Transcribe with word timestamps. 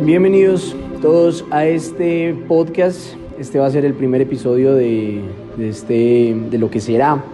Bienvenidos 0.00 0.76
todos 1.02 1.44
a 1.50 1.66
este 1.66 2.32
podcast. 2.46 3.16
Este 3.36 3.58
va 3.58 3.66
a 3.66 3.70
ser 3.70 3.84
el 3.84 3.94
primer 3.94 4.20
episodio 4.20 4.74
de, 4.74 5.20
este, 5.58 6.36
de 6.50 6.56
lo 6.56 6.70
que 6.70 6.78
será 6.78 7.24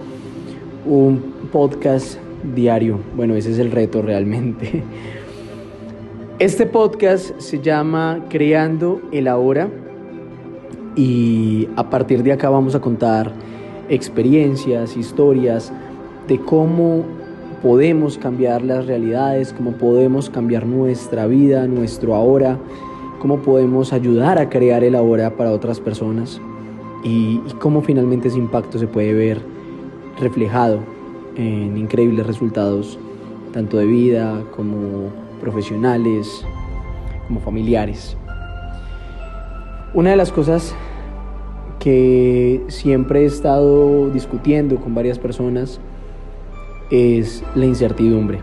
un 0.86 1.34
podcast 1.52 2.18
diario. 2.54 2.98
Bueno, 3.16 3.34
ese 3.34 3.52
es 3.52 3.58
el 3.58 3.70
reto 3.70 4.00
realmente. 4.00 4.82
Este 6.38 6.64
podcast 6.64 7.38
se 7.38 7.60
llama 7.60 8.24
Creando 8.30 9.02
el 9.12 9.28
Ahora 9.28 9.68
y 10.96 11.68
a 11.76 11.90
partir 11.90 12.22
de 12.22 12.32
acá 12.32 12.48
vamos 12.48 12.74
a 12.74 12.80
contar 12.80 13.30
experiencias, 13.90 14.96
historias 14.96 15.70
de 16.26 16.40
cómo 16.40 17.04
podemos 17.64 18.18
cambiar 18.18 18.60
las 18.60 18.84
realidades, 18.86 19.54
cómo 19.54 19.72
podemos 19.72 20.28
cambiar 20.28 20.66
nuestra 20.66 21.26
vida, 21.26 21.66
nuestro 21.66 22.14
ahora, 22.14 22.58
cómo 23.20 23.38
podemos 23.38 23.94
ayudar 23.94 24.38
a 24.38 24.50
crear 24.50 24.84
el 24.84 24.94
ahora 24.94 25.34
para 25.34 25.50
otras 25.50 25.80
personas 25.80 26.42
y, 27.02 27.38
cómo 27.60 27.80
finalmente 27.80 28.28
ese 28.28 28.36
impacto 28.36 28.78
se 28.78 28.86
puede 28.86 29.14
ver 29.14 29.40
reflejado 30.20 30.80
en 31.36 31.78
increíbles 31.78 32.26
resultados, 32.26 32.98
tanto 33.54 33.78
de 33.78 33.86
vida 33.86 34.44
como 34.54 35.08
profesionales, 35.40 36.44
como 37.26 37.40
familiares. 37.40 38.14
Una 39.94 40.10
de 40.10 40.16
las 40.16 40.30
cosas 40.32 40.74
que 41.78 42.62
siempre 42.68 43.22
he 43.22 43.24
estado 43.24 44.10
discutiendo 44.10 44.76
con 44.76 44.94
varias 44.94 45.18
personas 45.18 45.80
es 46.90 47.42
la 47.54 47.66
incertidumbre. 47.66 48.40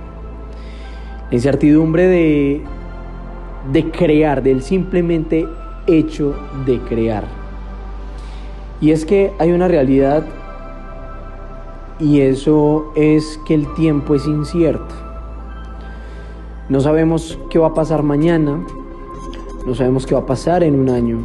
La 1.30 1.36
incertidumbre 1.36 2.08
de, 2.08 2.62
de 3.72 3.92
crear, 3.92 4.44
del 4.44 4.62
simplemente 4.62 5.48
hecho 5.88 6.36
de 6.66 6.80
crear. 6.80 7.24
Y 8.80 8.92
es 8.92 9.06
que 9.06 9.32
hay 9.40 9.52
una 9.52 9.68
realidad 9.68 10.26
y 12.00 12.22
eso 12.22 12.92
es 12.96 13.40
que 13.46 13.54
el 13.54 13.72
tiempo 13.76 14.16
es 14.16 14.26
incierto. 14.26 14.96
No 16.68 16.80
sabemos 16.80 17.38
qué 17.50 17.60
va 17.60 17.68
a 17.68 17.74
pasar 17.74 18.02
mañana, 18.02 18.66
no 19.66 19.76
sabemos 19.76 20.08
qué 20.08 20.16
va 20.16 20.22
a 20.22 20.26
pasar 20.26 20.64
en 20.64 20.80
un 20.80 20.90
año. 20.90 21.20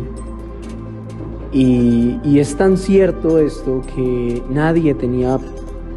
Y, 1.51 2.19
y 2.23 2.41
es 2.41 2.57
tan 2.57 2.77
cierto 2.77 3.39
esto 3.39 3.83
que 3.95 4.43
nadie 4.51 4.93
tenía 4.95 5.39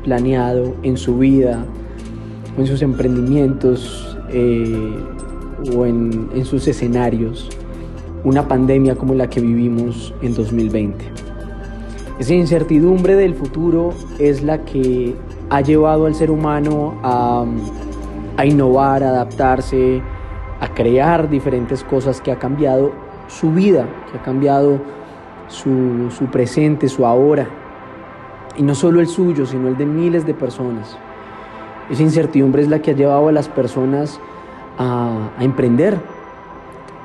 planeado 0.04 0.76
en 0.84 0.98
su 0.98 1.18
vida 1.18 1.66
en 2.58 2.68
sus 2.68 2.82
emprendimientos 2.82 4.18
eh, 4.30 4.94
o 5.76 5.86
en, 5.86 6.30
en 6.34 6.46
sus 6.46 6.68
escenarios 6.68 7.50
una 8.24 8.48
pandemia 8.48 8.96
como 8.96 9.14
la 9.14 9.30
que 9.30 9.40
vivimos 9.40 10.14
en 10.22 10.34
2020. 10.34 11.06
Esa 12.20 12.34
incertidumbre 12.34 13.16
del 13.16 13.34
futuro 13.34 13.94
es 14.20 14.44
la 14.44 14.66
que 14.66 15.16
ha 15.50 15.62
llevado 15.62 16.06
al 16.06 16.16
ser 16.16 16.30
humano 16.30 17.00
a, 17.02 17.46
a, 18.36 18.46
innovar, 18.46 19.04
a 19.04 19.10
adaptarse, 19.10 20.02
a 20.60 20.68
crear 20.74 21.30
diferentes 21.30 21.82
cosas 21.86 22.20
que 22.20 22.34
ha 22.34 22.38
cambiado 22.38 22.92
su 23.28 23.52
vida, 23.52 23.88
que 24.12 24.18
ha 24.18 24.22
cambiado 24.22 24.82
su, 25.48 26.12
su 26.12 26.26
presente, 26.26 26.90
su 26.90 27.06
ahora. 27.06 27.48
Y 28.58 28.64
no 28.64 28.76
solo 28.76 29.00
el 29.00 29.08
suyo, 29.08 29.46
sino 29.46 29.68
el 29.68 29.78
de 29.78 29.86
miles 29.86 30.26
de 30.26 30.34
personas. 30.34 30.98
Esa 31.90 32.04
incertidumbre 32.04 32.62
es 32.62 32.70
la 32.70 32.82
que 32.82 32.92
ha 32.92 32.94
llevado 32.94 33.30
a 33.30 33.32
las 33.32 33.50
personas 33.50 34.20
a, 34.78 35.32
emprender, 35.40 36.00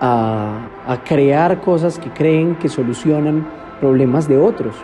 a, 0.00 0.68
crear 1.04 1.60
cosas 1.60 1.98
que 1.98 2.10
creen 2.10 2.56
que 2.56 2.68
solucionan 2.68 3.46
problemas 3.80 4.28
de 4.28 4.38
otros, 4.38 4.74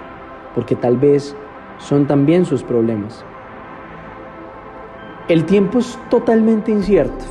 porque 0.55 0.75
tal 0.75 0.97
vez 0.97 1.37
son 1.79 2.07
también 2.07 2.45
sus 2.45 2.63
problemas. 2.63 3.25
El 5.29 5.45
tiempo 5.45 5.79
es 5.79 5.99
totalmente 6.09 6.73
incierto. 6.73 7.25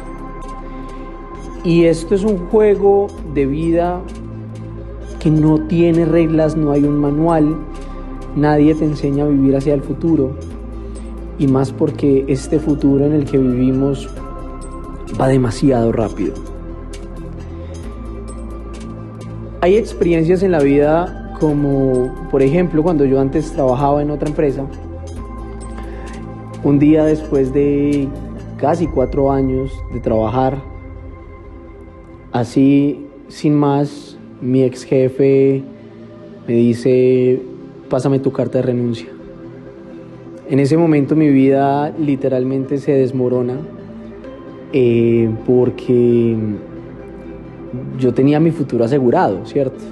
Y 1.64 1.86
esto 1.86 2.16
es 2.16 2.24
un 2.24 2.48
juego 2.48 3.08
de 3.34 3.46
vida 3.46 4.00
que 5.20 5.30
no 5.30 5.60
tiene 5.68 6.06
reglas, 6.06 6.56
no 6.56 6.72
hay 6.72 6.86
un 6.86 6.98
manual, 6.98 7.58
Nadie 8.36 8.76
te 8.76 8.86
enseña 8.86 9.26
a 9.26 9.28
vivir 9.28 9.56
hacia 9.56 9.74
el 9.74 9.82
futuro 9.82 10.32
y 11.38 11.48
más 11.48 11.72
porque 11.72 12.26
este 12.28 12.60
futuro 12.60 13.06
en 13.06 13.14
el 13.14 13.26
que 13.26 13.38
vivimos 13.38 14.10
va 15.20 15.28
demasiado 15.28 15.92
rápido. 15.92 16.34
Hay 19.62 19.76
experiencias 19.76 20.44
en 20.44 20.52
la 20.52 20.60
vida 20.60 21.36
como, 21.40 22.14
por 22.32 22.42
ejemplo, 22.42 22.84
cuando 22.84 23.06
yo 23.06 23.20
antes 23.20 23.52
trabajaba 23.52 24.02
en 24.02 24.12
otra 24.12 24.30
empresa, 24.30 24.66
un 26.64 26.80
día 26.80 27.06
después 27.06 27.54
de 27.54 28.08
casi 28.58 28.88
cuatro 28.88 29.32
años 29.32 29.72
de 29.94 30.00
trabajar, 30.02 30.62
así 32.32 33.06
sin 33.30 33.56
más, 33.56 34.18
mi 34.42 34.64
ex 34.64 34.84
jefe 34.84 35.64
me 36.48 36.54
dice, 36.54 37.42
pásame 37.90 38.20
tu 38.20 38.32
carta 38.32 38.60
de 38.60 38.62
renuncia. 38.64 39.10
En 40.50 40.60
ese 40.60 40.78
momento 40.78 41.16
mi 41.16 41.30
vida 41.30 41.92
literalmente 42.00 42.78
se 42.78 42.94
desmorona 42.94 43.56
eh, 44.74 45.30
porque 45.46 46.36
yo 48.00 48.14
tenía 48.14 48.40
mi 48.40 48.52
futuro 48.52 48.86
asegurado, 48.86 49.46
¿cierto? 49.46 49.84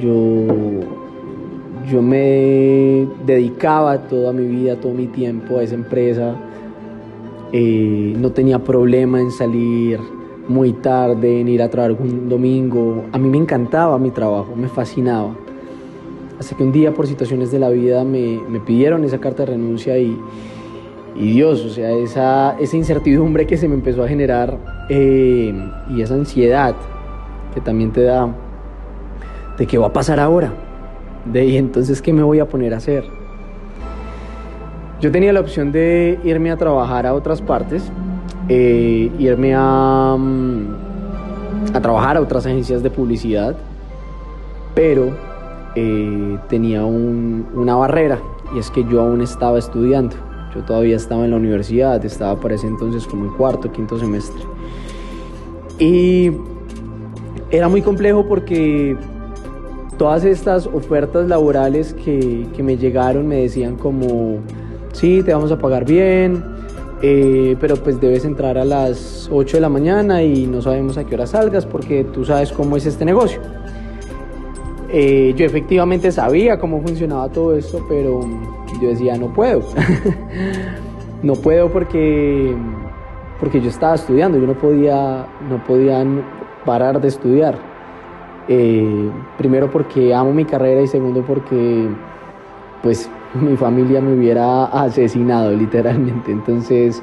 Yo, 0.00 0.46
yo 1.90 2.02
me 2.02 3.06
dedicaba 3.26 3.98
toda 3.98 4.32
mi 4.32 4.46
vida, 4.46 4.76
todo 4.76 4.92
mi 4.92 5.06
tiempo 5.06 5.58
a 5.58 5.62
esa 5.62 5.74
empresa. 5.74 6.34
Eh, 7.52 8.14
no 8.18 8.30
tenía 8.32 8.58
problema 8.58 9.20
en 9.20 9.30
salir 9.30 10.00
muy 10.48 10.72
tarde, 10.72 11.40
en 11.40 11.48
ir 11.48 11.62
a 11.62 11.70
trabajar 11.70 11.96
un 12.00 12.28
domingo. 12.28 13.04
A 13.12 13.18
mí 13.18 13.28
me 13.28 13.38
encantaba 13.38 13.98
mi 13.98 14.10
trabajo, 14.10 14.54
me 14.56 14.68
fascinaba. 14.68 15.43
Hasta 16.44 16.58
que 16.58 16.62
un 16.62 16.72
día 16.72 16.92
por 16.92 17.06
situaciones 17.06 17.50
de 17.50 17.58
la 17.58 17.70
vida 17.70 18.04
me, 18.04 18.38
pidieron 18.66 19.02
esa 19.02 19.18
carta 19.18 19.46
de 19.46 19.52
renuncia 19.52 19.96
y, 19.96 20.14
Dios, 21.16 21.64
o 21.64 21.70
sea, 21.70 21.90
esa, 21.92 22.54
esa, 22.60 22.76
incertidumbre 22.76 23.46
que 23.46 23.56
se 23.56 23.66
me 23.66 23.72
empezó 23.72 24.02
a 24.02 24.08
generar 24.08 24.58
eh, 24.90 25.54
y 25.88 26.02
esa 26.02 26.12
ansiedad 26.12 26.74
que 27.54 27.62
también 27.62 27.92
te 27.92 28.02
da 28.02 28.28
de 29.56 29.66
qué 29.66 29.78
va 29.78 29.86
a 29.86 29.92
pasar 29.94 30.20
ahora, 30.20 30.52
de 31.24 31.46
y 31.46 31.56
entonces 31.56 32.02
qué 32.02 32.12
me 32.12 32.22
voy 32.22 32.40
a 32.40 32.44
poner 32.46 32.74
a 32.74 32.76
hacer. 32.76 33.04
Yo 35.00 35.10
tenía 35.10 35.32
la 35.32 35.40
opción 35.40 35.72
de 35.72 36.20
irme 36.24 36.50
a 36.50 36.58
trabajar 36.58 37.06
a 37.06 37.14
otras 37.14 37.40
partes, 37.40 37.90
eh, 38.50 39.10
irme 39.18 39.54
a, 39.56 40.14
mm, 40.18 40.66
a 41.72 41.80
trabajar 41.80 42.18
a 42.18 42.20
otras 42.20 42.44
agencias 42.44 42.82
de 42.82 42.90
publicidad, 42.90 43.56
pero 44.74 45.33
eh, 45.74 46.38
tenía 46.48 46.84
una 46.84 47.76
barrera 47.76 48.20
y 48.54 48.58
es 48.58 48.70
que 48.70 48.84
yo 48.84 49.02
aún 49.02 49.20
estaba 49.20 49.58
estudiando. 49.58 50.16
Yo 50.54 50.62
todavía 50.62 50.96
estaba 50.96 51.24
en 51.24 51.32
la 51.32 51.36
universidad, 51.36 52.04
estaba 52.04 52.38
para 52.38 52.54
ese 52.54 52.68
entonces 52.68 53.06
como 53.06 53.24
en 53.24 53.32
cuarto, 53.32 53.72
quinto 53.72 53.98
semestre. 53.98 54.42
Y 55.78 56.30
era 57.50 57.68
muy 57.68 57.82
complejo 57.82 58.26
porque 58.26 58.96
todas 59.98 60.24
estas 60.24 60.66
ofertas 60.66 61.28
laborales 61.28 61.94
que, 61.94 62.46
me 62.62 62.76
llegaron 62.76 63.26
me 63.26 63.36
decían 63.36 63.76
como, 63.76 64.38
sí, 64.92 65.22
te 65.24 65.34
vamos 65.34 65.50
a 65.50 65.58
pagar 65.58 65.84
bien, 65.84 66.44
eh, 67.02 67.56
pero 67.60 67.76
pues 67.76 68.00
debes 68.00 68.24
entrar 68.24 68.56
a 68.56 68.64
las 68.64 69.28
8 69.32 69.56
de 69.56 69.60
la 69.60 69.68
mañana 69.68 70.22
y 70.22 70.46
no 70.46 70.62
sabemos 70.62 70.96
a 70.96 71.04
qué 71.04 71.16
hora 71.16 71.26
salgas 71.26 71.66
porque 71.66 72.04
tú 72.04 72.24
sabes 72.24 72.52
cómo 72.52 72.76
es 72.76 72.86
este 72.86 73.04
negocio. 73.04 73.40
Eh, 74.96 75.34
yo 75.36 75.44
efectivamente 75.44 76.12
sabía 76.12 76.56
cómo 76.56 76.80
funcionaba 76.80 77.28
todo 77.28 77.56
esto, 77.56 77.84
pero 77.88 78.20
yo 78.80 78.88
decía, 78.90 79.16
no 79.16 79.26
puedo. 79.32 79.62
no 81.24 81.34
puedo 81.34 81.68
porque, 81.68 82.54
porque 83.40 83.60
yo 83.60 83.70
estaba 83.70 83.96
estudiando, 83.96 84.38
yo 84.38 84.46
no 84.46 84.54
podía, 84.54 85.26
no 85.50 85.64
podía 85.64 86.06
parar 86.64 87.00
de 87.00 87.08
estudiar. 87.08 87.58
Eh, 88.46 89.10
primero 89.36 89.68
porque 89.68 90.14
amo 90.14 90.32
mi 90.32 90.44
carrera 90.44 90.80
y 90.82 90.86
segundo 90.86 91.24
porque 91.26 91.88
pues 92.80 93.10
mi 93.34 93.56
familia 93.56 94.00
me 94.00 94.14
hubiera 94.14 94.66
asesinado 94.66 95.50
literalmente. 95.50 96.30
Entonces, 96.30 97.02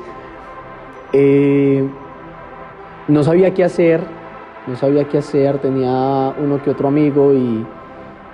eh, 1.11 1.85
no 3.09 3.21
sabía 3.21 3.53
qué 3.53 3.65
hacer, 3.65 3.99
no 4.65 4.77
sabía 4.77 5.03
qué 5.09 5.17
hacer, 5.17 5.57
tenía 5.57 6.33
uno 6.41 6.63
que 6.63 6.69
otro 6.69 6.87
amigo 6.87 7.33
y 7.33 7.65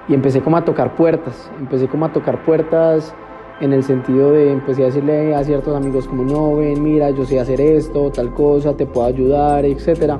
y 0.07 0.13
empecé 0.13 0.41
como 0.41 0.57
a 0.57 0.65
tocar 0.65 0.95
puertas, 0.95 1.49
empecé 1.59 1.87
como 1.87 2.05
a 2.05 2.13
tocar 2.13 2.43
puertas 2.45 3.13
en 3.59 3.73
el 3.73 3.83
sentido 3.83 4.31
de 4.31 4.51
empecé 4.51 4.83
a 4.83 4.85
decirle 4.85 5.35
a 5.35 5.43
ciertos 5.43 5.75
amigos 5.75 6.07
como 6.07 6.23
no, 6.23 6.57
ven, 6.57 6.81
mira, 6.83 7.09
yo 7.09 7.25
sé 7.25 7.39
hacer 7.39 7.59
esto, 7.59 8.11
tal 8.11 8.33
cosa, 8.33 8.75
te 8.75 8.85
puedo 8.85 9.07
ayudar, 9.07 9.65
etc. 9.65 10.13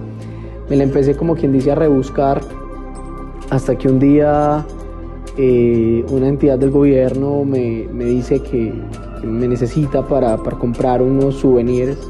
me 0.69 0.75
la 0.75 0.84
empecé 0.84 1.16
como 1.16 1.36
quien 1.36 1.51
dice 1.51 1.72
a 1.72 1.75
rebuscar 1.75 2.42
hasta 3.50 3.78
que 3.78 3.88
un 3.88 4.00
día 4.00 4.66
eh, 5.38 6.04
una 6.10 6.28
entidad 6.28 6.57
del 6.57 6.72
gobierno 6.72 7.45
me, 7.45 7.88
dice 7.94 8.40
que 8.42 8.74
me 9.24 9.48
necesita 9.48 10.06
para, 10.07 10.36
comprar 10.38 11.01
unos 11.01 11.36
souvenirs. 11.36 12.10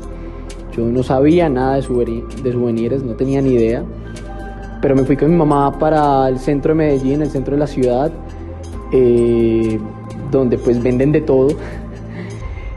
Yo 0.71 0.85
no 0.85 1.03
sabía 1.03 1.49
nada 1.49 1.75
de 1.75 1.81
souvenirs, 1.81 3.03
no 3.03 3.15
tenía 3.15 3.41
ni 3.41 3.53
idea. 3.55 3.83
Pero 4.81 4.95
me 4.95 5.03
fui 5.03 5.17
con 5.17 5.31
mi 5.31 5.35
mamá 5.35 5.77
para 5.79 6.29
el 6.29 6.37
centro 6.37 6.73
de 6.73 6.75
Medellín, 6.75 7.21
el 7.21 7.29
centro 7.29 7.55
de 7.55 7.59
la 7.59 7.67
ciudad, 7.67 8.11
eh, 8.91 9.79
donde 10.31 10.57
pues 10.57 10.81
venden 10.81 11.11
de 11.11 11.21
todo. 11.21 11.49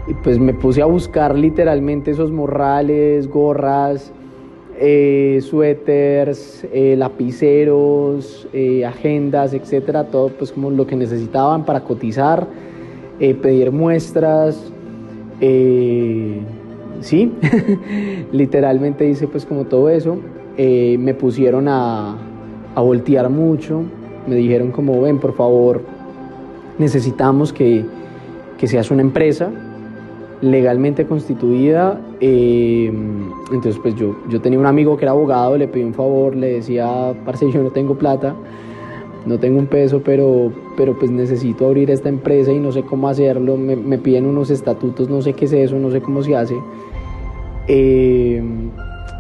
Y 0.09 0.15
pues 0.15 0.41
me 0.41 0.53
puse 0.53 0.83
a 0.83 0.87
buscar 0.87 1.37
literalmente 1.39 2.11
esos 2.11 2.33
morrales, 2.33 3.29
gorras, 3.29 4.11
eh, 4.77 5.39
suéteres, 5.41 6.67
eh, 6.73 6.97
lapiceros, 6.99 8.49
agendas, 8.85 9.55
etcétera, 9.55 10.03
todo 10.05 10.31
pues 10.31 10.51
como 10.51 10.71
lo 10.71 10.85
que 10.85 10.97
necesitaban 10.97 11.65
para 11.65 11.85
cotizar, 11.85 12.49
pedir 13.21 13.71
muestras, 13.71 14.73
sí, 17.01 17.33
literalmente 18.33 19.09
hice 19.09 19.29
pues 19.29 19.47
como 19.47 19.67
todo 19.67 19.91
eso, 19.91 20.19
me 20.99 21.15
pusieron 21.15 21.69
a, 21.69 22.17
a 22.75 22.81
voltear 22.81 23.31
mucho, 23.31 23.83
me 24.27 24.37
dijeron 24.37 24.71
como 24.71 25.01
ven 25.01 25.19
por 25.19 25.35
favor, 25.35 25.83
necesitamos 26.79 27.53
que, 27.53 27.85
que 28.59 28.67
seas 28.67 28.91
una 28.91 29.03
empresa, 29.03 29.51
legalmente 30.41 31.07
constituida. 31.07 32.01
Eh, 32.21 32.93
entonces, 33.53 33.79
pues 33.83 33.95
yo, 33.95 34.17
yo 34.29 34.41
tenía 34.41 34.59
un 34.59 34.67
amigo 34.67 34.97
que 34.97 35.05
era 35.05 35.13
abogado, 35.13 35.57
le 35.57 35.69
pedí 35.69 35.85
un 35.85 35.95
favor, 35.95 36.35
le 36.35 36.55
decía, 36.55 37.15
parce, 37.25 37.51
yo 37.51 37.63
no 37.63 37.71
tengo 37.71 37.97
plata, 37.97 38.35
no 39.27 39.39
tengo 39.39 39.59
un 39.59 39.67
peso, 39.67 40.03
pero, 40.05 40.53
pero 40.77 40.99
pues 40.99 41.11
necesito 41.11 41.67
abrir 41.67 41.91
esta 41.91 42.09
empresa 42.09 42.53
y 42.53 42.59
no 42.59 42.73
sé 42.73 42.83
cómo 42.83 43.09
hacerlo. 43.09 43.57
Me, 43.57 43.99
piden 43.99 44.27
unos 44.27 44.51
estatutos, 44.51 45.09
no 45.09 45.21
sé 45.23 45.35
qué 45.35 45.45
es 45.45 45.53
eso, 45.53 45.79
no 45.79 45.91
sé 45.91 46.01
cómo 46.01 46.23
se 46.23 46.37
hace. 46.37 46.57
Eh, 47.69 48.43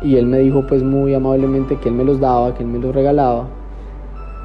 y 0.02 0.16
él 0.16 0.26
me 0.26 0.38
dijo, 0.38 0.66
pues 0.66 0.82
muy 0.82 1.14
amablemente, 1.14 1.76
que 1.76 1.88
él 1.88 1.94
me 1.94 2.04
los 2.04 2.20
daba, 2.20 2.54
que 2.54 2.62
él 2.62 2.68
me 2.68 2.78
los 2.78 2.94
regalaba. 2.94 3.48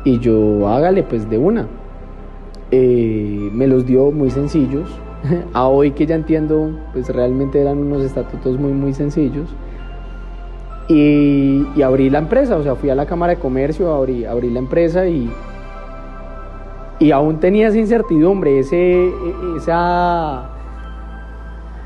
Y 0.03 0.19
yo, 0.19 0.67
hágale, 0.67 1.03
pues 1.03 1.29
de 1.29 1.37
una. 1.37 1.67
Eh, 2.71 3.49
me 3.53 3.67
los 3.67 3.85
dio 3.85 4.11
muy 4.11 4.29
sencillos, 4.29 4.89
a 5.53 5.67
hoy 5.67 5.91
que 5.91 6.05
ya 6.05 6.15
entiendo, 6.15 6.71
pues 6.93 7.09
realmente 7.09 7.61
eran 7.61 7.77
unos 7.77 8.03
estatutos 8.03 8.59
muy, 8.59 8.71
muy 8.71 8.93
sencillos. 8.93 9.47
Y, 10.87 11.81
abrí 11.81 12.09
la 12.09 12.19
empresa, 12.19 12.57
o 12.57 12.63
sea, 12.63 12.75
fui 12.75 12.89
a 12.89 12.95
la 12.95 13.05
Cámara 13.05 13.33
de 13.33 13.39
Comercio, 13.39 13.93
abrí, 13.93 14.23
la 14.23 14.59
empresa 14.59 15.07
y, 15.07 15.31
y 16.99 17.11
aún 17.11 17.39
tenía 17.39 17.69
esa 17.69 17.77
incertidumbre, 17.77 18.59
ese, 18.59 19.09
esa, 19.57 20.49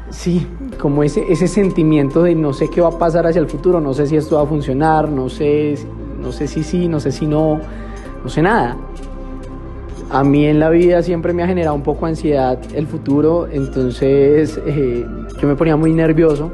sí, 0.10 0.46
como 0.80 1.04
ese, 1.04 1.32
ese 1.32 1.48
sentimiento 1.48 2.24
de 2.24 2.36
no 2.36 2.54
sé 2.54 2.70
qué 2.70 2.82
va 2.82 2.90
a 2.90 2.98
pasar 2.98 3.28
hacia 3.28 3.40
el 3.40 3.48
futuro, 3.48 3.80
no 3.80 3.94
sé 3.94 4.08
si 4.08 4.16
esto 4.16 4.38
va 4.38 4.44
a 4.44 4.46
funcionar, 4.46 5.10
no 5.10 5.30
sé, 5.30 5.76
no 6.22 6.32
sé 6.32 6.48
si 6.48 6.64
sí, 6.64 6.88
no 6.88 7.00
sé 7.00 7.12
si 7.12 7.26
no, 7.26 7.60
no 8.24 8.30
sé 8.30 8.42
nada 8.42 8.78
a 10.10 10.24
mí 10.24 10.46
en 10.46 10.60
la 10.60 10.70
vida 10.70 11.04
siempre 11.04 11.34
me 11.34 11.44
ha 11.44 11.48
generado 11.48 11.76
un 11.76 11.84
poco 11.84 12.06
ansiedad 12.06 12.60
el 12.74 12.88
futuro, 12.88 13.48
entonces 13.48 14.60
eh, 14.66 15.06
yo 15.40 15.48
me 15.48 15.56
ponía 15.56 15.76
muy 15.76 15.94
nervioso. 15.94 16.50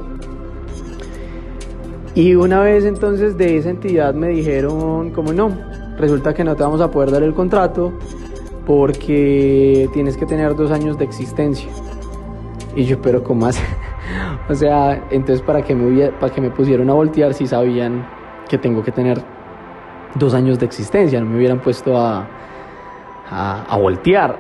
Y 2.14 2.36
una 2.36 2.62
vez 2.62 2.86
entonces 2.86 3.38
de 3.38 3.58
esa 3.58 3.70
entidad 3.70 4.14
me 4.14 4.30
dijeron, 4.30 5.12
como 5.12 5.34
no, 5.34 5.52
resulta 5.98 6.34
que 6.34 6.44
no 6.44 6.56
te 6.56 6.64
vamos 6.64 6.82
a 6.82 6.92
poder 6.92 7.12
dar 7.12 7.24
el 7.24 7.34
contrato 7.34 7.94
porque 8.66 9.90
tienes 9.94 10.18
que 10.18 10.26
tener 10.26 10.56
dos 10.56 10.72
años 10.72 10.98
de 10.98 11.06
existencia. 11.06 11.70
Y 12.76 12.84
yo, 12.84 13.02
pero 13.02 13.24
¿cómo 13.24 13.46
hace? 13.46 13.64
o 14.50 14.54
sea, 14.54 15.02
entonces 15.10 15.42
para 15.42 15.62
que, 15.62 15.74
me, 15.74 16.08
para 16.10 16.34
que 16.34 16.42
me 16.42 16.50
pusieron 16.50 16.90
a 16.90 16.94
voltear 16.94 17.34
si 17.34 17.48
sabían 17.48 18.06
que 18.50 18.58
tengo 18.58 18.84
que 18.84 18.92
tener 18.92 19.22
dos 20.16 20.34
años 20.34 20.60
de 20.60 20.66
existencia, 20.66 21.20
no 21.20 21.26
me 21.26 21.38
hubieran 21.38 21.60
puesto 21.60 21.98
a, 21.98 22.28
a, 23.30 23.78
voltear. 23.78 24.38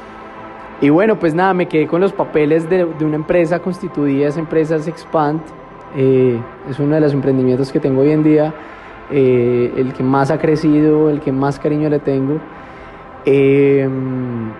y 0.80 0.90
bueno, 0.90 1.18
pues 1.18 1.34
nada, 1.34 1.54
me 1.54 1.66
quedé 1.66 1.86
con 1.86 2.00
los 2.00 2.12
papeles 2.12 2.68
de, 2.68 2.84
una 2.84 3.16
empresa 3.16 3.58
constituida, 3.60 4.28
esa 4.28 4.40
empresa 4.40 4.76
es 4.76 4.86
Expand, 4.86 5.40
eh, 5.96 6.38
es 6.68 6.78
uno 6.78 6.94
de 6.94 7.00
los 7.00 7.12
emprendimientos 7.12 7.72
que 7.72 7.80
tengo 7.80 8.02
hoy 8.02 8.10
en 8.10 8.22
día, 8.22 8.54
eh, 9.10 9.72
el 9.76 9.92
que 9.94 10.02
más 10.02 10.30
ha 10.30 10.38
crecido, 10.38 11.10
el 11.10 11.20
que 11.20 11.32
más 11.32 11.58
cariño 11.58 11.88
le 11.88 11.98
tengo. 11.98 12.38
Em, 13.24 14.50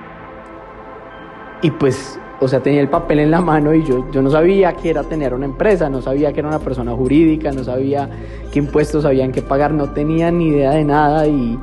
y 1.63 1.71
pues, 1.71 2.21
o 2.41 2.49
sea, 2.49 2.61
tenía 2.61 2.81
el 2.81 2.89
papel 2.89 3.21
en 3.21 3.31
la 3.31 3.41
mano 3.41 3.75
y 3.75 3.85
yo, 3.85 4.11
yo 4.13 4.23
no 4.23 4.31
sabía 4.31 4.73
qué 4.75 4.91
era 4.91 5.03
tener 5.03 5.35
una 5.35 5.47
empresa, 5.47 5.89
no 5.89 6.01
sabía 6.03 6.33
que 6.33 6.41
era 6.41 6.49
una 6.49 6.61
persona 6.61 6.93
jurídica, 6.93 7.51
no 7.53 7.65
sabía 7.65 8.09
qué 8.53 8.61
impuestos 8.61 9.05
habían 9.05 9.33
que 9.33 9.43
pagar, 9.43 9.73
no 9.73 9.91
tenía 9.91 10.31
ni 10.31 10.49
idea 10.49 10.71
de 10.71 10.85
nada 10.85 11.27
y 11.27 11.59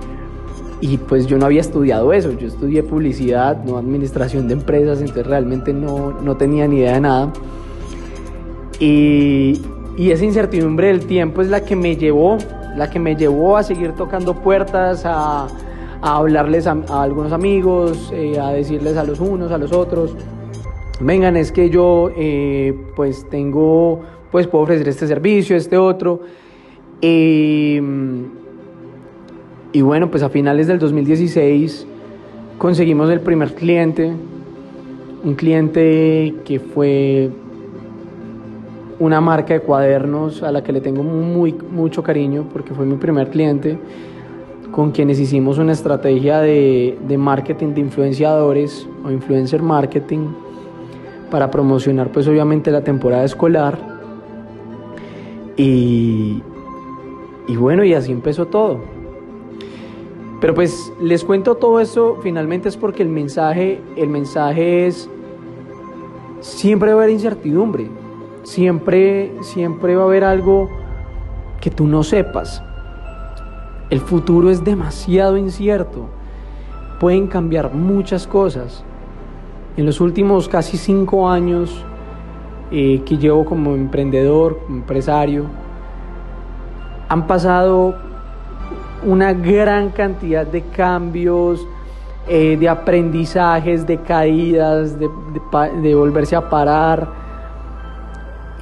y 0.81 0.97
pues 0.97 1.25
yo 1.25 1.37
no 1.37 1.45
había 1.45 1.61
estudiado 1.61 2.11
eso, 2.13 2.31
yo 2.33 2.47
estudié 2.47 2.83
publicidad, 2.83 3.63
no 3.63 3.77
administración 3.77 4.47
de 4.47 4.53
empresas, 4.53 4.99
entonces 4.99 5.25
realmente 5.25 5.73
no, 5.73 6.11
no 6.11 6.35
tenía 6.35 6.67
ni 6.67 6.77
idea 6.77 6.93
de 6.93 7.01
nada. 7.01 7.33
Y, 8.79 9.61
y, 9.97 10.11
esa 10.11 10.25
incertidumbre 10.25 10.87
del 10.87 11.05
tiempo 11.05 11.41
es 11.41 11.47
la 11.47 11.61
que 11.61 11.75
me 11.75 11.95
llevó, 11.95 12.37
la 12.75 12.89
que 12.89 12.99
me 12.99 13.15
llevó 13.15 13.55
a 13.55 13.63
seguir 13.63 13.93
tocando 13.93 14.35
puertas, 14.35 15.05
a, 15.05 15.47
a 16.01 16.15
hablarles 16.17 16.67
a, 16.67 16.75
algunos 16.89 17.31
amigos, 17.31 18.11
eh, 18.13 18.37
a 18.37 18.49
decirles 18.49 18.97
a 18.97 19.05
los 19.05 19.21
unos, 19.21 19.51
a 19.51 19.57
los 19.57 19.71
otros, 19.71 20.13
vengan, 20.99 21.37
es 21.37 21.51
que 21.51 21.69
yo 21.69 22.11
eh, 22.15 22.73
pues 22.95 23.27
tengo, 23.29 24.01
pues 24.31 24.47
puedo 24.47 24.63
ofrecer 24.63 24.87
este 24.87 25.07
servicio, 25.07 25.55
este 25.55 25.77
otro. 25.77 26.21
Eh, 27.01 27.81
y 29.73 29.81
bueno, 29.81 30.09
pues 30.09 30.23
a 30.23 30.29
finales 30.29 30.67
del 30.67 30.79
2016 30.79 31.85
conseguimos 32.57 33.09
el 33.09 33.19
primer 33.19 33.53
cliente, 33.55 34.13
un 35.23 35.35
cliente 35.35 36.35
que 36.45 36.59
fue 36.59 37.29
una 38.99 39.19
marca 39.19 39.53
de 39.53 39.59
cuadernos 39.59 40.43
a 40.43 40.51
la 40.51 40.63
que 40.63 40.71
le 40.71 40.81
tengo 40.81 41.03
muy, 41.03 41.53
mucho 41.53 42.03
cariño 42.03 42.45
porque 42.53 42.73
fue 42.73 42.85
mi 42.85 42.95
primer 42.95 43.29
cliente, 43.29 43.77
con 44.71 44.91
quienes 44.91 45.19
hicimos 45.19 45.57
una 45.57 45.73
estrategia 45.73 46.39
de, 46.39 46.97
marketing 47.17 47.73
de 47.73 47.81
influenciadores 47.81 48.87
o 49.03 49.11
influencer 49.11 49.61
marketing 49.61 50.27
para 51.35 51.51
promocionar 51.51 52.13
pues 52.13 52.29
obviamente 52.29 52.71
la 52.71 52.81
temporada 52.81 53.25
escolar. 53.25 53.77
Y, 55.57 56.41
y 57.45 57.55
bueno, 57.57 57.83
y 57.83 57.93
así 57.93 58.13
empezó 58.13 58.45
todo. 58.45 58.79
Pero 60.39 60.53
pues 60.53 60.93
les 61.01 61.25
cuento 61.25 61.55
todo 61.55 61.81
eso 61.81 62.19
finalmente 62.23 62.69
es 62.69 62.77
porque 62.77 63.03
el 63.03 63.09
mensaje, 63.09 63.81
el 63.97 64.07
mensaje 64.07 64.87
es 64.87 65.09
siempre 66.39 66.93
va 66.93 67.01
a 67.01 67.03
haber 67.03 67.13
incertidumbre, 67.13 67.89
siempre, 68.43 69.33
siempre 69.41 69.93
va 69.97 70.03
a 70.03 70.05
haber 70.05 70.23
algo 70.23 70.69
que 71.59 71.69
tú 71.69 71.85
no 71.85 72.03
sepas. 72.03 72.63
El 73.89 73.99
futuro 73.99 74.49
es 74.49 74.63
demasiado 74.63 75.35
incierto, 75.35 76.07
pueden 77.01 77.27
cambiar 77.27 77.73
muchas 77.73 78.25
cosas. 78.25 78.85
En 79.77 79.85
los 79.85 79.99
últimos 79.99 80.47
casi 80.47 80.77
cinco 80.77 81.29
años 81.29 81.83
eh, 82.71 83.01
que 83.05 83.17
llevo 83.17 83.43
como 83.43 83.75
emprendedor, 83.75 84.59
como 84.65 84.77
empresario, 84.77 85.45
han 87.09 87.27
pasado 87.27 87.95
una 89.03 89.33
gran 89.33 89.89
cantidad 89.89 90.47
de 90.47 90.61
cambios, 90.61 91.67
eh, 92.27 92.57
de 92.57 92.69
aprendizajes, 92.69 93.85
de 93.85 93.97
caídas, 93.97 94.97
de, 94.97 95.95
volverse 95.95 96.35
a 96.37 96.49
parar. 96.49 97.07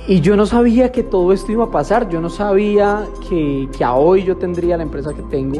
Y 0.08 0.20
yo 0.20 0.36
no 0.36 0.46
sabía 0.48 0.92
que 0.92 1.04
todo 1.04 1.32
esto 1.32 1.52
iba 1.52 1.66
a 1.66 1.72
pasar, 1.72 2.10
yo 2.10 2.20
no 2.20 2.30
sabía 2.30 3.06
que, 3.30 3.70
a 3.86 3.94
hoy 3.94 4.24
yo 4.24 4.36
tendría 4.36 4.78
la 4.78 4.84
empresa 4.84 5.14
que 5.14 5.22
tengo, 5.22 5.60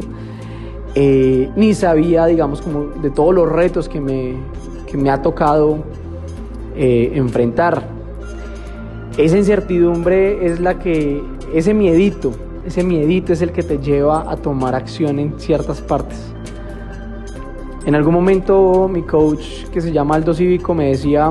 eh, 0.96 1.48
ni 1.56 1.74
sabía, 1.74 2.26
digamos, 2.26 2.60
como 2.60 2.86
de 3.00 3.10
todos 3.10 3.34
los 3.34 3.50
retos 3.50 3.88
que 3.88 4.00
me, 4.00 4.34
me 4.96 5.10
ha 5.10 5.22
tocado 5.22 5.78
eh, 6.76 7.12
enfrentar. 7.14 7.82
Esa 9.16 9.36
incertidumbre 9.36 10.46
es 10.46 10.60
la 10.60 10.78
que, 10.78 11.22
ese 11.54 11.72
miedito, 11.72 12.32
ese 12.66 12.82
miedito 12.82 13.32
es 13.32 13.42
el 13.42 13.52
que 13.52 13.62
te 13.62 13.78
lleva 13.78 14.30
a 14.30 14.36
tomar 14.36 14.74
acción 14.74 15.18
en 15.18 15.38
ciertas 15.38 15.80
partes. 15.80 16.34
En 17.86 17.94
algún 17.94 18.14
momento 18.14 18.88
mi 18.88 19.02
coach 19.02 19.64
que 19.72 19.80
se 19.80 19.92
llama 19.92 20.14
Aldo 20.16 20.32
Cívico 20.32 20.74
me 20.74 20.88
decía, 20.88 21.30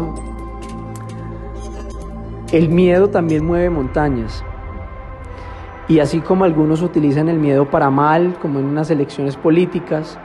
el 2.52 2.70
miedo 2.70 3.10
también 3.10 3.44
mueve 3.44 3.70
montañas. 3.72 4.44
Y 5.88 6.00
así 6.00 6.20
como 6.20 6.46
algunos 6.46 6.82
utilizan 6.82 7.28
el 7.28 7.40
miedo 7.40 7.70
para 7.70 7.90
mal, 7.90 8.38
como 8.42 8.60
en 8.60 8.66
unas 8.66 8.92
elecciones 8.92 9.36
políticas, 9.36 10.20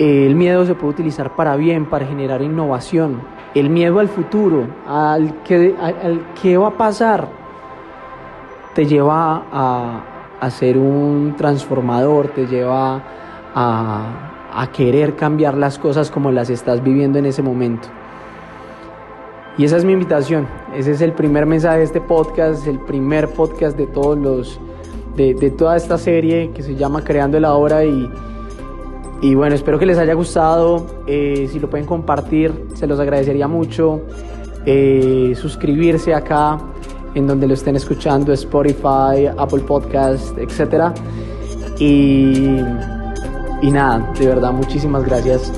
el 0.00 0.34
miedo 0.34 0.64
se 0.64 0.74
puede 0.74 0.94
utilizar 0.94 1.36
para 1.36 1.56
bien, 1.56 1.84
para 1.84 2.06
generar 2.06 2.40
innovación. 2.40 3.20
El 3.54 3.68
miedo 3.68 3.98
al 3.98 4.08
futuro, 4.08 4.66
al 4.86 5.42
que, 5.42 6.56
va 6.56 6.68
a 6.68 6.70
pasar, 6.70 7.28
te 8.74 8.86
lleva 8.86 9.44
a, 9.52 10.50
ser 10.50 10.78
un 10.78 11.34
transformador, 11.36 12.28
te 12.28 12.46
lleva 12.46 13.02
a, 13.54 14.50
a 14.54 14.72
querer 14.72 15.16
cambiar 15.16 15.58
las 15.58 15.78
cosas 15.78 16.10
como 16.10 16.32
las 16.32 16.48
estás 16.48 16.82
viviendo 16.82 17.18
en 17.18 17.26
ese 17.26 17.42
momento. 17.42 17.88
Y 19.58 19.64
esa 19.64 19.76
es 19.76 19.84
mi 19.84 19.92
invitación. 19.92 20.48
Ese 20.74 20.92
es 20.92 21.02
el 21.02 21.12
primer 21.12 21.44
mensaje 21.44 21.78
de 21.78 21.84
este 21.84 22.00
podcast, 22.00 22.66
el 22.66 22.78
primer 22.78 23.28
podcast 23.28 23.76
de 23.76 23.86
todos 23.86 24.16
los 24.16 24.58
de, 25.14 25.50
toda 25.50 25.76
esta 25.76 25.98
serie 25.98 26.52
que 26.54 26.62
se 26.62 26.74
llama 26.76 27.04
Creando 27.04 27.38
la 27.38 27.52
Hora 27.52 27.84
y, 27.84 28.10
y 29.22 29.34
bueno, 29.34 29.54
espero 29.54 29.78
que 29.78 29.86
les 29.86 29.98
haya 29.98 30.14
gustado. 30.14 30.86
Eh, 31.06 31.48
si 31.50 31.58
lo 31.58 31.68
pueden 31.68 31.86
compartir, 31.86 32.52
se 32.74 32.86
los 32.86 32.98
agradecería 32.98 33.48
mucho. 33.48 34.02
Eh, 34.66 35.34
suscribirse 35.36 36.14
acá 36.14 36.58
en 37.14 37.26
donde 37.26 37.46
lo 37.46 37.54
estén 37.54 37.76
escuchando, 37.76 38.32
Spotify, 38.32 39.26
Apple 39.36 39.60
Podcast, 39.60 40.36
etc. 40.38 40.92
Y, 41.78 42.56
y 43.62 43.70
nada, 43.70 44.12
de 44.18 44.26
verdad, 44.26 44.52
muchísimas 44.52 45.04
gracias 45.04 45.52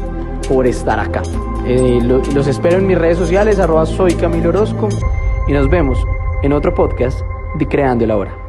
por 0.49 0.67
estar 0.67 0.99
acá. 0.99 1.23
Eh, 1.67 2.01
los 2.03 2.47
espero 2.47 2.79
en 2.79 2.87
mis 2.87 2.99
redes 2.99 3.19
sociales, 3.19 3.59
arroba 3.59 3.87
soy 3.87 4.15
Camilo 4.15 4.49
Orozco, 4.49 4.89
y 5.47 5.53
nos 5.53 5.69
vemos 5.69 5.99
en 6.43 6.53
otro 6.53 6.75
podcast 6.75 7.21
de 7.59 7.69
Creando 7.69 8.07
la 8.07 8.17
Hora. 8.17 8.42